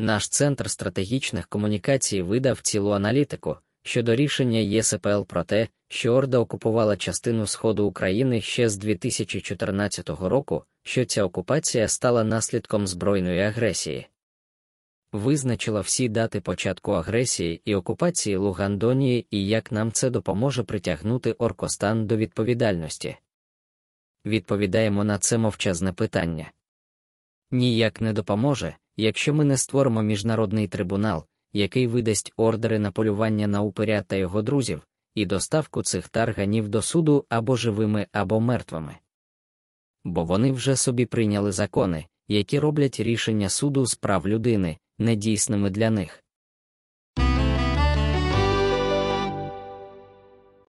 Наш 0.00 0.28
центр 0.28 0.70
стратегічних 0.70 1.48
комунікацій 1.48 2.22
видав 2.22 2.60
цілу 2.60 2.90
аналітику 2.90 3.56
щодо 3.82 4.14
рішення 4.14 4.58
ЄСПЛ 4.58 5.22
про 5.26 5.44
те, 5.44 5.68
що 5.88 6.14
Орда 6.14 6.38
окупувала 6.38 6.96
частину 6.96 7.46
сходу 7.46 7.86
України 7.86 8.40
ще 8.40 8.68
з 8.68 8.76
2014 8.76 10.08
року, 10.08 10.64
що 10.82 11.04
ця 11.04 11.24
окупація 11.24 11.88
стала 11.88 12.24
наслідком 12.24 12.86
збройної 12.86 13.40
агресії. 13.40 14.06
Визначила 15.12 15.80
всі 15.80 16.08
дати 16.08 16.40
початку 16.40 16.92
агресії 16.92 17.62
і 17.64 17.74
окупації 17.74 18.36
Лугандонії 18.36 19.26
і 19.30 19.46
як 19.46 19.72
нам 19.72 19.92
це 19.92 20.10
допоможе 20.10 20.62
притягнути 20.62 21.32
Оркостан 21.32 22.06
до 22.06 22.16
відповідальності. 22.16 23.16
Відповідаємо 24.26 25.04
на 25.04 25.18
це 25.18 25.38
мовчазне 25.38 25.92
питання. 25.92 26.52
Ніяк 27.50 28.00
не 28.00 28.12
допоможе, 28.12 28.76
якщо 29.00 29.34
ми 29.34 29.44
не 29.44 29.56
створимо 29.56 30.02
міжнародний 30.02 30.68
трибунал, 30.68 31.24
який 31.52 31.86
видасть 31.86 32.32
ордери 32.36 32.78
на 32.78 32.90
полювання 32.90 33.46
на 33.46 33.60
упиря 33.60 34.02
та 34.02 34.16
його 34.16 34.42
друзів, 34.42 34.86
і 35.14 35.26
доставку 35.26 35.82
цих 35.82 36.08
тарганів 36.08 36.68
до 36.68 36.82
суду 36.82 37.24
або 37.28 37.56
живими, 37.56 38.06
або 38.12 38.40
мертвими. 38.40 38.96
Бо 40.04 40.24
вони 40.24 40.52
вже 40.52 40.76
собі 40.76 41.06
прийняли 41.06 41.52
закони, 41.52 42.06
які 42.28 42.58
роблять 42.58 43.00
рішення 43.00 43.48
суду 43.48 43.86
з 43.86 43.94
прав 43.94 44.28
людини 44.28 44.78
недійсними 44.98 45.70
для 45.70 45.90
них. 45.90 46.24